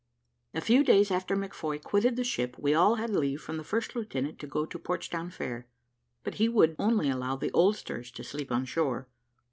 [0.55, 3.95] A few days after McFoy quitted the ship, we all had leave from the first
[3.95, 5.67] lieutenant to go to Portsdown fair,
[6.23, 9.07] but he would only allow the oldsters to sleep on shore.